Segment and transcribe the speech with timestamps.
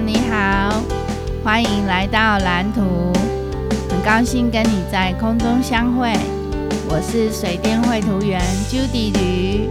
[0.00, 0.80] 你好，
[1.42, 3.12] 欢迎来到蓝图，
[3.90, 6.12] 很高兴跟你在空中相会。
[6.88, 8.40] 我是水电绘图员
[8.70, 9.68] Judy 吕。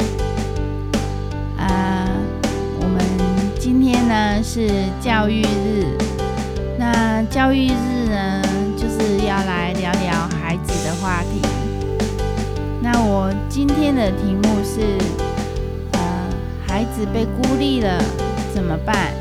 [1.57, 2.09] 呃，
[2.81, 3.01] 我们
[3.57, 4.69] 今天呢是
[4.99, 5.97] 教育日，
[6.77, 8.41] 那教育日呢
[8.75, 11.41] 就是要来聊聊孩子的话题。
[12.81, 14.81] 那我今天的题目是，
[15.93, 15.99] 呃，
[16.67, 18.03] 孩子被孤立了
[18.53, 19.13] 怎么办？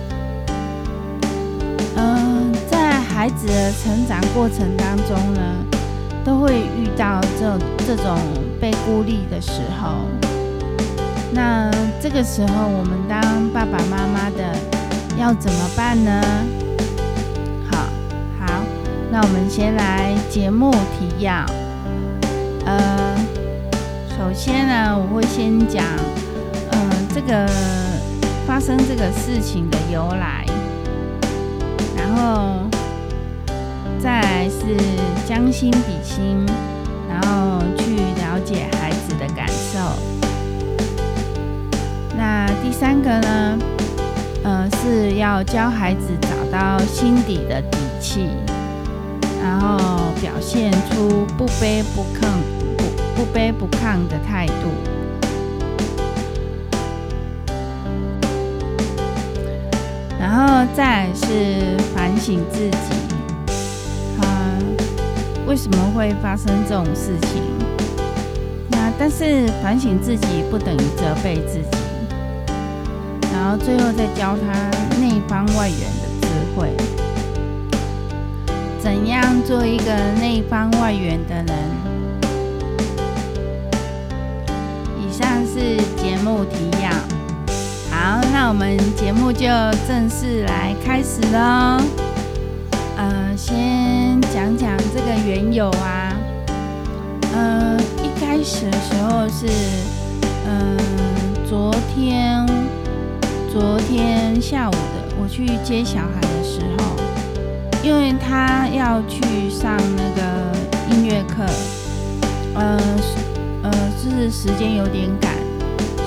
[3.37, 5.41] 子的成长过程当中呢，
[6.25, 8.19] 都会遇到这这种
[8.61, 10.07] 被孤立的时候。
[11.33, 14.57] 那这个时候，我们当爸爸妈妈的
[15.19, 16.23] 要怎么办呢？
[17.71, 17.77] 好，
[18.41, 18.63] 好，
[19.11, 21.45] 那我们先来节目提要。
[22.65, 23.15] 呃，
[24.17, 25.85] 首先呢，我会先讲，
[26.73, 27.47] 嗯、这个
[28.47, 30.45] 发生这个事情的由来。
[31.97, 32.66] 然后，
[34.67, 34.75] 是
[35.29, 36.45] 将心比心，
[37.09, 39.79] 然后去了解孩子的感受。
[42.17, 43.59] 那第三个呢，
[44.43, 48.27] 呃，是要教孩子找到心底的底气，
[49.41, 52.27] 然后表现出不卑不亢、
[52.77, 54.69] 不不卑不亢的态度。
[60.19, 63.06] 然后再是反省自己，
[65.47, 67.41] 为什么会发生这种事情？
[68.71, 71.79] 那但是反省自己不等于责备自己，
[73.33, 74.53] 然后最后再教他
[74.99, 76.77] 内方外圆的智慧，
[78.83, 81.49] 怎样做一个内方外圆的人？
[85.01, 86.91] 以上是节目提要。
[87.91, 89.47] 好，那我们节目就
[89.87, 91.81] 正式来开始喽。
[92.97, 96.17] 呃，先讲讲这个缘由啊。
[97.35, 99.47] 呃，一开始的时候是，
[100.47, 100.77] 嗯、
[101.49, 102.47] 昨天，
[103.53, 106.97] 昨天下午的，我去接小孩的时候，
[107.83, 110.23] 因为他要去上那个
[110.91, 111.45] 音乐课，
[112.55, 112.79] 呃，
[113.63, 113.71] 呃，
[114.03, 115.33] 就是时间有点赶，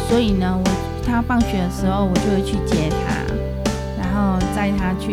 [0.10, 0.70] 所以呢，我。
[1.12, 3.16] 他放学的时候，我就会去接他，
[3.98, 5.12] 然后载他去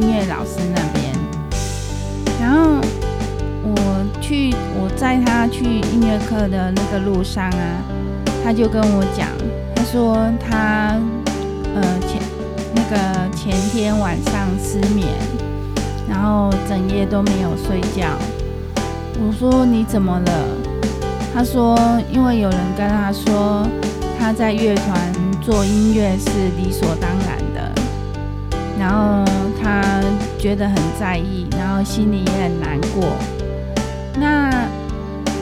[0.00, 0.99] 音乐老师那边。
[2.40, 2.80] 然后
[3.62, 7.84] 我去，我载他去音乐课的那个路上啊，
[8.42, 9.28] 他就跟我讲，
[9.76, 10.98] 他说他
[11.74, 12.20] 呃前
[12.74, 15.06] 那个前天晚上失眠，
[16.08, 18.08] 然后整夜都没有睡觉。
[19.20, 20.32] 我说你怎么了？
[21.34, 21.78] 他说
[22.10, 23.68] 因为有人跟他说。
[24.22, 27.72] 他在乐团做音乐是理所当然的，
[28.78, 29.24] 然后
[29.58, 29.82] 他
[30.38, 33.14] 觉得很在意，然后心里也很难过。
[34.18, 34.50] 那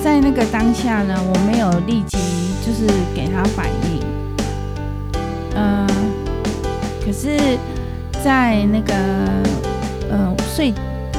[0.03, 2.19] 在那个当下呢，我没有立即
[2.67, 4.01] 就是给他反应，
[5.55, 5.87] 嗯、
[7.05, 7.39] 可是，
[8.25, 8.95] 在那个
[10.11, 10.73] 呃睡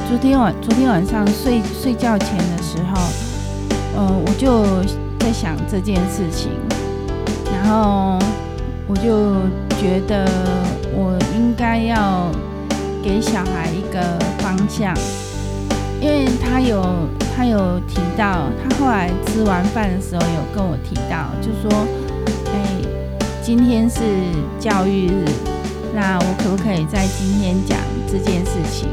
[0.06, 3.00] 昨天晚昨天晚上睡睡觉前的时候，
[3.96, 4.64] 呃，我就
[5.18, 6.50] 在想这件事情。
[7.52, 8.18] 然后
[8.88, 9.34] 我就
[9.78, 10.26] 觉得
[10.92, 12.28] 我应该要
[13.02, 14.00] 给小孩一个
[14.50, 14.92] 方向，
[16.00, 16.82] 因为他有
[17.36, 21.86] 他有提到，他后来吃完饭的时候有跟我提到，就说
[22.52, 22.58] ：“哎，
[23.40, 24.00] 今天是
[24.58, 25.24] 教育日，
[25.94, 27.78] 那我可不可以在今天讲
[28.10, 28.88] 这件事情？”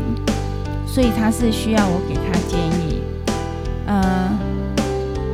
[0.86, 3.02] 所以他是需要我给他建议，
[3.88, 4.30] 呃。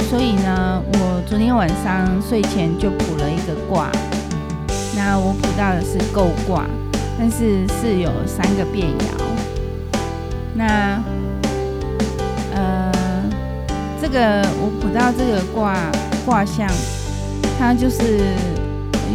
[0.09, 3.89] 所以呢，我昨天晚上睡前就卜了一个卦。
[4.95, 6.65] 那我卜到的是够卦，
[7.17, 9.22] 但是是有三个变爻。
[10.55, 11.01] 那
[12.53, 12.91] 呃，
[14.01, 15.91] 这个我卜到这个卦
[16.25, 16.67] 卦象，
[17.57, 18.19] 它就是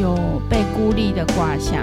[0.01, 0.17] 有
[0.49, 1.83] 被孤立的卦象。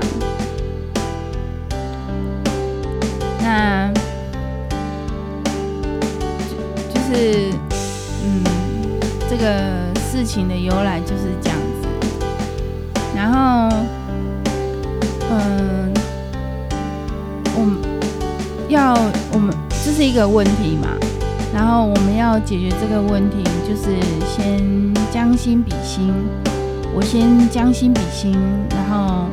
[3.42, 3.92] 那
[6.94, 7.52] 就，是
[8.24, 8.44] 嗯。
[9.28, 9.50] 这个
[10.00, 11.88] 事情的由来就是这样子，
[13.14, 13.76] 然后，
[15.30, 15.92] 嗯，
[18.70, 18.94] 要
[19.32, 19.54] 我们
[19.84, 20.90] 这是一个问题嘛，
[21.54, 26.14] 然后我们要解决这个问题，就是先将心比心，
[26.94, 28.34] 我先将心比心，
[28.72, 29.26] 然后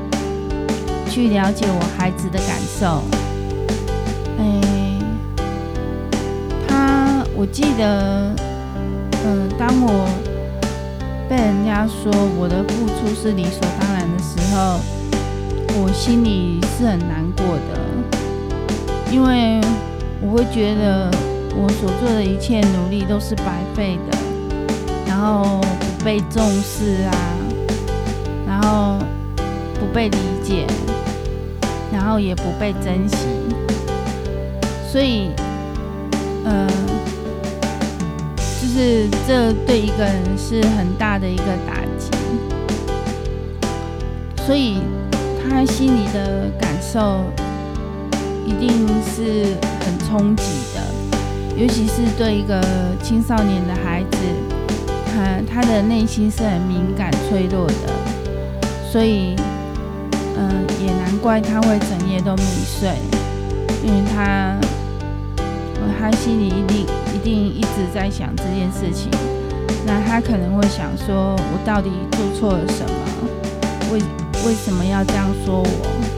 [1.09, 3.03] 去了解我孩子的感受。
[4.39, 4.61] 哎，
[6.69, 8.35] 他，我记得。
[9.25, 10.09] 嗯，当我
[11.31, 14.81] 被人家说我的付出是理所当然的时候，
[15.81, 17.79] 我心里是很难过的，
[19.13, 19.61] 因为
[20.23, 21.11] 我会觉得
[21.55, 24.19] 我所做的一切努力都是白费的，
[25.07, 27.13] 然后不被重视啊，
[28.47, 28.97] 然后
[29.79, 30.67] 不被理解，
[31.93, 33.29] 然后也不被珍惜，
[34.91, 35.29] 所以，
[36.47, 36.67] 呃，
[38.37, 42.11] 就是这对一个人是很大的一个打击，
[44.47, 44.79] 所以。
[45.51, 47.25] 他心里的感受
[48.47, 50.43] 一定是很冲击
[50.75, 50.81] 的，
[51.57, 52.61] 尤其是对一个
[53.03, 54.19] 青少年的孩子，
[55.07, 57.75] 他他的内心是很敏感脆弱的，
[58.91, 59.35] 所以，
[60.37, 62.91] 嗯、也难怪他会整夜都没睡，
[63.85, 64.57] 因为他，
[65.99, 69.11] 他心里一定一定一直在想这件事情，
[69.87, 72.93] 那他可能会想说，我到底做错了什么？
[73.93, 73.99] 为
[74.47, 76.12] 为什么要这样说我？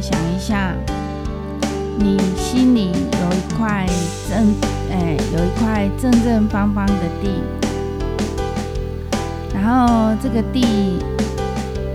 [0.00, 0.74] 想一下，
[1.98, 3.86] 你心里有一块
[4.28, 4.54] 正，
[4.90, 7.30] 哎，有一块正正方方的地。
[9.54, 10.98] 然后这个地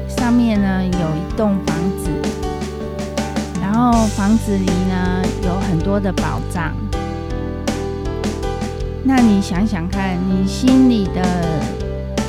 [0.07, 2.09] 上面呢，有一栋房子，
[3.62, 6.74] 然后房子里呢，有很多的宝藏。
[9.03, 11.21] 那你想想看，你心里的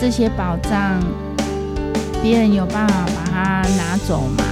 [0.01, 1.01] 这些宝藏，
[2.23, 4.45] 别人有办法把它拿走吗？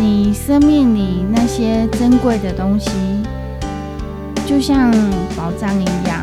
[0.00, 2.90] 你生命里那些珍贵的东西，
[4.46, 4.90] 就像
[5.36, 6.22] 宝藏一样，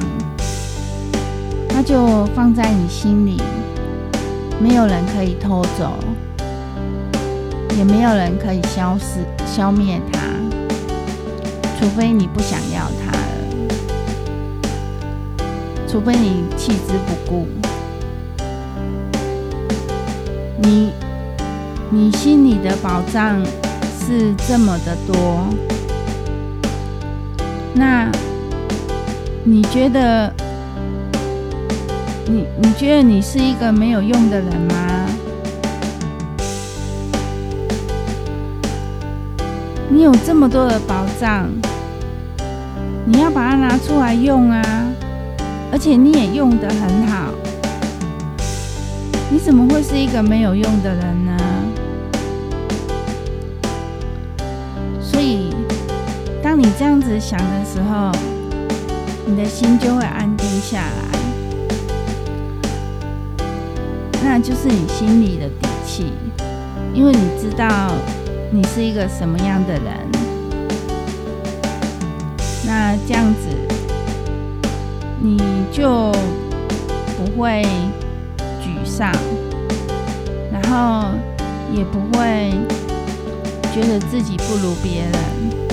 [1.69, 3.39] 它就放在你心里，
[4.59, 5.93] 没有人可以偷走，
[7.77, 10.21] 也没有人可以消失、消灭它，
[11.79, 13.19] 除非你不想要它了，
[15.87, 17.47] 除非你弃之不顾。
[20.63, 20.91] 你，
[21.91, 23.39] 你心里的宝藏
[24.07, 25.49] 是这么的多。
[27.73, 28.09] 那
[29.43, 30.33] 你觉得，
[32.25, 35.09] 你你觉得你是一个没有用的人吗？
[39.89, 41.49] 你有这么多的宝藏，
[43.03, 44.63] 你要把它拿出来用啊！
[45.69, 47.33] 而且你也用得很好，
[49.29, 51.46] 你怎么会是一个没有用的人呢？
[56.77, 58.11] 这样子想的时候，
[59.25, 61.19] 你的心就会安定下来，
[64.23, 66.13] 那就是你心里的底气，
[66.93, 67.91] 因为你知道
[68.51, 69.85] 你是一个什么样的人，
[72.63, 73.49] 那这样子
[75.19, 75.41] 你
[75.71, 76.11] 就
[77.17, 77.65] 不会
[78.61, 79.11] 沮丧，
[80.51, 81.09] 然后
[81.73, 82.51] 也不会
[83.73, 85.66] 觉得自己不如别人。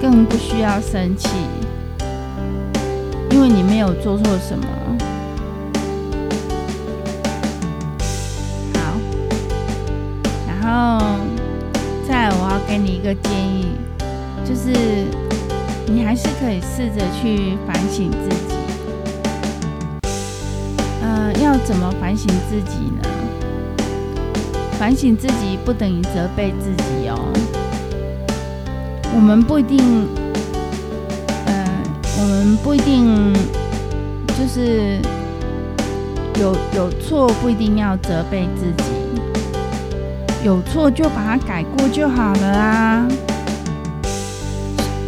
[0.00, 1.28] 更不需要生气，
[3.30, 4.66] 因为你没有做错什么。
[8.74, 8.94] 好，
[10.46, 11.16] 然后
[12.06, 13.72] 再来我要给你一个建议，
[14.44, 14.70] 就是
[15.86, 18.54] 你还是可以试着去反省自己。
[21.02, 23.08] 嗯，要怎么反省自己呢？
[24.78, 27.18] 反省自己不等于责备自己哦。
[29.18, 30.06] 我们不一定，
[31.44, 31.82] 呃，
[32.20, 33.34] 我们不一定
[34.28, 35.00] 就是
[36.38, 38.84] 有有错，不一定要责备自己，
[40.44, 43.08] 有错就把它改过就好了啊。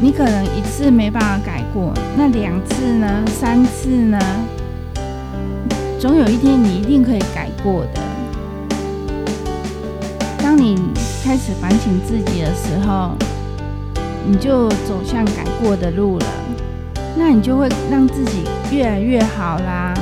[0.00, 3.23] 你可能一次没办法改过，那两次呢？
[3.29, 4.19] 三次呢？
[6.00, 8.00] 总有一天你一定可以改过的。
[10.43, 10.76] 当你
[11.23, 13.12] 开始反省自己的时候，
[14.26, 16.26] 你就走向改过的路了，
[17.16, 19.94] 那你就会让自己越来越好啦。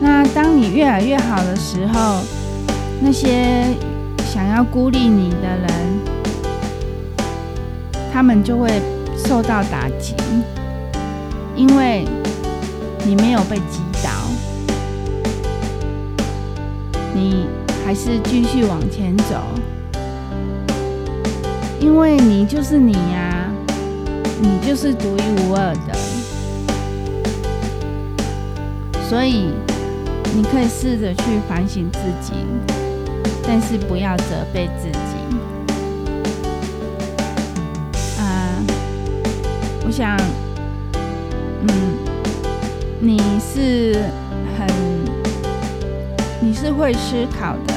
[0.00, 2.20] 那当你越来越好的时候，
[3.00, 3.64] 那些
[4.32, 5.68] 想要孤立你的人，
[8.12, 8.80] 他们就会
[9.16, 10.14] 受到打击，
[11.56, 12.06] 因为
[13.04, 14.10] 你没有被击倒，
[17.12, 17.46] 你
[17.84, 19.42] 还是继续往前走。
[21.80, 23.50] 因为你就是你呀，
[24.40, 25.94] 你就是独一无二的。
[29.08, 29.50] 所以
[30.34, 32.34] 你可以试着去反省自己，
[33.46, 34.98] 但是不要责备自己。
[38.20, 38.62] 啊、
[39.86, 40.14] 我想，
[41.62, 41.68] 嗯，
[43.00, 44.04] 你是
[44.58, 44.68] 很，
[46.40, 47.74] 你是会思考的，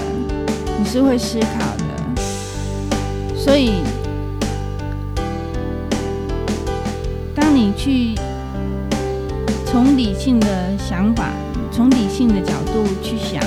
[0.77, 1.48] 你是会思考，
[3.43, 3.81] 所以。
[7.33, 8.13] 当你去
[9.65, 11.31] 从理性的想法，
[11.71, 13.41] 从理性的角度去想，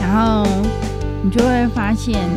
[0.00, 0.46] 然后
[1.22, 2.28] 你就会发现，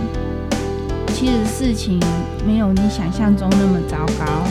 [1.13, 1.99] 其实事情
[2.45, 4.43] 没有你想象中那么糟糕。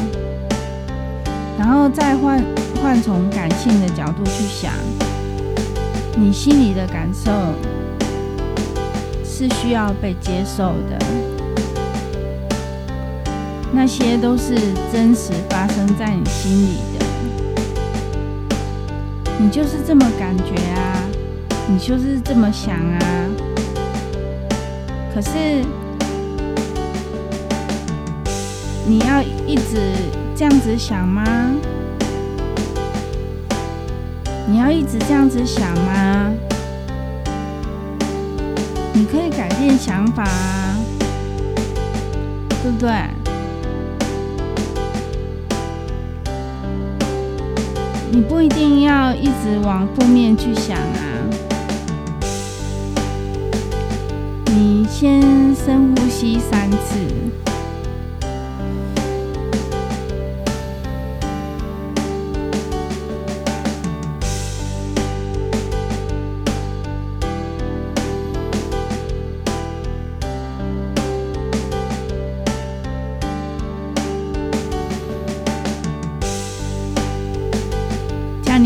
[1.58, 2.42] 然后再换
[2.82, 4.72] 换从感性的角度去想，
[6.16, 7.30] 你心里的感受
[9.24, 10.98] 是需要被接受的。
[13.72, 14.54] 那些都是
[14.92, 17.06] 真实发生在你心里的，
[19.38, 21.02] 你就是这么感觉啊，
[21.68, 22.98] 你就是这么想啊。
[25.14, 25.30] 可是
[28.86, 29.94] 你要一直
[30.36, 31.22] 这样子想吗？
[34.46, 36.32] 你要一直这样子想吗？
[38.92, 40.76] 你可以改变想法啊，
[42.62, 42.90] 对不对？
[48.12, 51.30] 你不一定要一直往负面去想啊，
[54.46, 55.22] 你先
[55.54, 57.49] 深呼吸三次。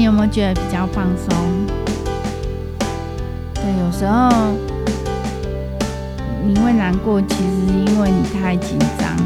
[0.05, 1.35] 有没有觉得比较放松？
[3.55, 4.29] 对，有时候
[6.47, 9.23] 你会难过，其实是因为你太紧张了。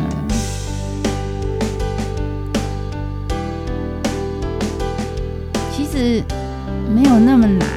[5.72, 6.22] 其实
[6.94, 7.68] 没有那么难，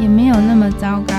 [0.00, 1.14] 也没有那么糟糕。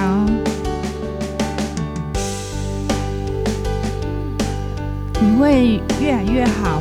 [5.19, 6.79] 你会越来越好！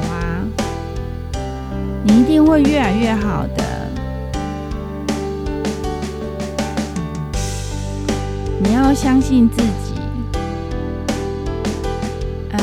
[2.05, 3.65] 你一定会越来越好的。
[8.63, 10.01] 你要相信自己。
[12.51, 12.59] 呃，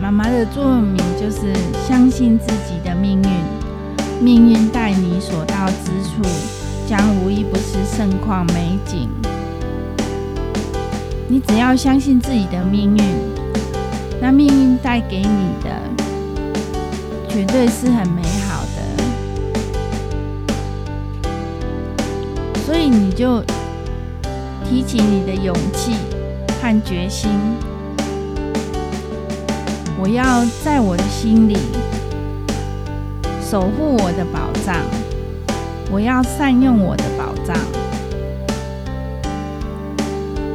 [0.00, 1.54] 妈妈的座右铭就是
[1.88, 3.30] 相信自己的命运，
[4.20, 6.22] 命运带你所到之处，
[6.88, 9.08] 将无一不是盛况美景。
[11.28, 13.04] 你只要相信自己的命运，
[14.20, 15.70] 那命运带给你的
[17.28, 18.41] 绝对是很美好
[22.72, 23.44] 所以你就
[24.64, 25.92] 提起你的勇气
[26.62, 27.30] 和决心，
[30.00, 31.58] 我要在我的心里
[33.42, 34.76] 守护我的宝藏，
[35.90, 37.54] 我要善用我的宝藏，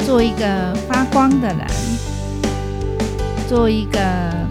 [0.03, 1.67] 做一个发光的人，
[3.47, 3.99] 做一个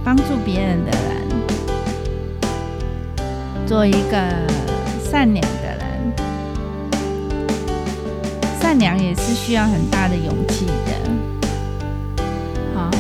[0.04, 1.26] 帮助别人的人，
[3.66, 4.16] 做一个
[5.10, 5.44] 善良
[8.66, 10.92] 善良也是需要很大的勇气的，
[12.74, 12.90] 好，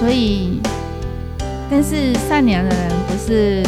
[0.00, 0.62] 所以，
[1.70, 3.62] 但是善良的人不是，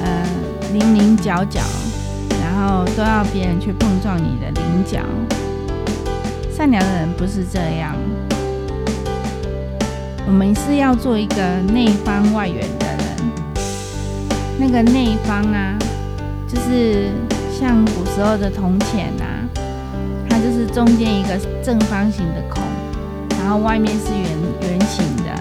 [0.00, 0.26] 呃，
[0.72, 1.60] 棱棱角角，
[2.40, 5.00] 然后都要别人去碰撞你的棱角。
[6.50, 7.94] 善良的人不是这样，
[10.26, 12.96] 我们是要做一个内方外圆的人。
[14.58, 15.78] 那个内方啊，
[16.48, 17.10] 就是。
[17.58, 19.24] 像古时候的铜钱呐，
[20.28, 22.62] 它就是中间一个正方形的孔，
[23.38, 24.28] 然后外面是圆
[24.62, 25.32] 圆形的，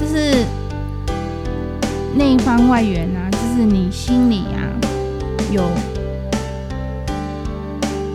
[0.00, 0.46] 就是
[2.14, 4.62] 内方外圆啊，就是你心里啊
[5.50, 5.68] 有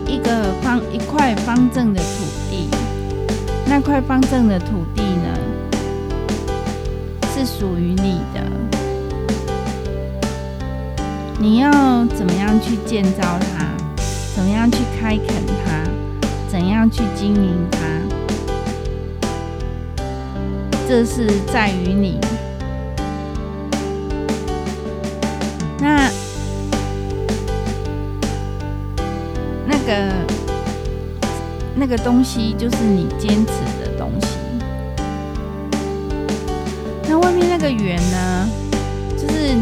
[0.06, 2.68] 一个方一块方正的土地，
[3.66, 5.28] 那块方正的土地呢
[7.34, 8.40] 是属于你的。
[11.38, 11.70] 你要
[12.08, 13.66] 怎么样去建造它？
[14.34, 15.26] 怎么样去开垦
[15.64, 15.84] 它？
[16.48, 17.78] 怎样去经营它？
[20.88, 22.18] 这是在于你。
[25.78, 26.10] 那
[29.66, 30.12] 那个
[31.74, 34.36] 那个东西就是你坚持的东西。
[37.08, 38.48] 那外面那个圆呢？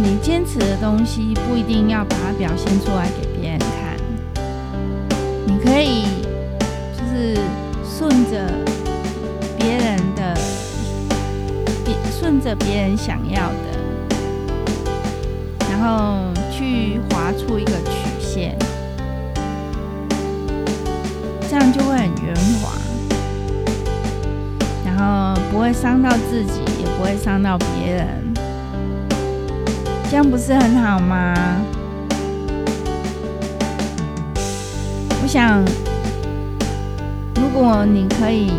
[0.02, 3.95] 你坚持的东西不一定要把它表现出来给别人看，
[5.47, 6.04] 你可以
[6.97, 7.38] 就是
[7.85, 8.50] 顺着
[9.59, 10.35] 别人的，
[11.85, 13.78] 别顺着别人想要的，
[15.69, 18.57] 然后去划出一个曲线，
[21.47, 22.73] 这样就会很圆滑，
[24.83, 28.19] 然后不会伤到自己，也不会伤到别人。
[30.10, 31.32] 这样不是很好吗？
[35.22, 35.64] 我想，
[37.36, 38.50] 如果你可以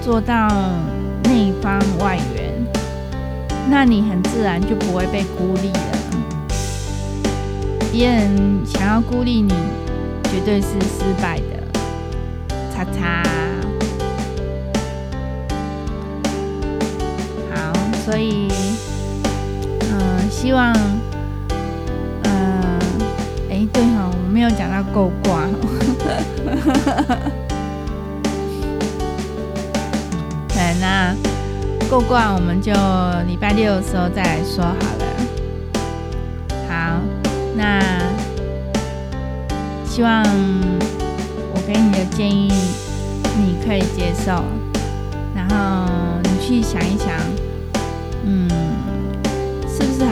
[0.00, 0.48] 做到
[1.24, 2.54] 内方外圆，
[3.68, 5.92] 那你很自然就不会被孤立了。
[7.92, 9.52] 别人想要孤立你，
[10.32, 11.44] 绝对是失败的。
[12.74, 13.22] 叉叉。
[17.54, 17.74] 好，
[18.06, 18.48] 所以。
[20.44, 20.84] 希望，嗯、
[22.24, 22.30] 呃，
[23.48, 25.48] 哎、对哈，我没有讲到够卦。
[30.52, 31.14] 对，那
[31.88, 32.74] 够卦我们就
[33.26, 35.06] 礼拜六的时候再来说好了。
[36.68, 37.00] 好，
[37.56, 37.80] 那
[39.86, 40.22] 希望
[41.54, 42.52] 我给你的建议
[43.38, 44.44] 你可以接受，
[45.34, 45.86] 然后
[46.22, 47.08] 你去想一想，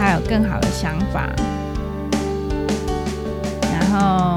[0.03, 1.29] 还有更好的想法，
[3.71, 4.37] 然后，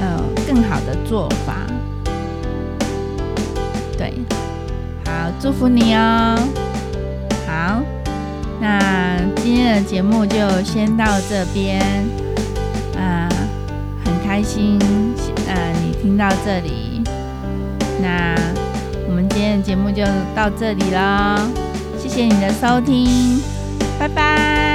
[0.00, 1.66] 呃，更好的做法，
[3.98, 4.14] 对，
[5.04, 5.10] 好，
[5.40, 6.38] 祝福你哦。
[7.48, 7.82] 好，
[8.60, 11.82] 那今天的节目就先到这边，
[12.96, 13.28] 啊、
[14.04, 14.78] 很开心，
[15.48, 17.02] 呃，你听到这里，
[18.00, 18.36] 那
[19.08, 21.44] 我们今天的节目就到这里了，
[21.98, 23.49] 谢谢你的收听。
[24.00, 24.69] 拜拜。